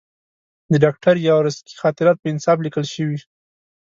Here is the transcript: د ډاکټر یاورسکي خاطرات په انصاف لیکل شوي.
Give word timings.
د 0.71 0.73
ډاکټر 0.83 1.15
یاورسکي 1.27 1.73
خاطرات 1.81 2.17
په 2.19 2.27
انصاف 2.33 2.57
لیکل 2.65 2.85
شوي. 2.93 3.19